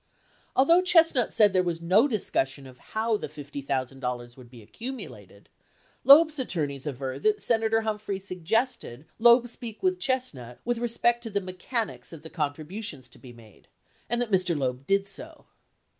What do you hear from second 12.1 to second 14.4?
of the contributions to be made," and that